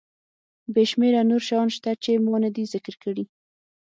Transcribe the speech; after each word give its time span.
بې 0.73 0.83
شمېره 0.91 1.21
نور 1.29 1.41
شیان 1.47 1.67
شته 1.75 1.91
چې 2.03 2.11
ما 2.25 2.37
ندي 2.43 2.63
ذکر 2.73 2.95
کړي. 3.03 3.23